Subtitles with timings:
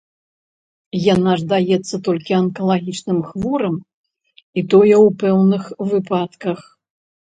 [1.13, 3.75] Яна ж даецца толькі анкалагічным хворым,
[4.59, 6.59] і тое, у пэўных выпадках.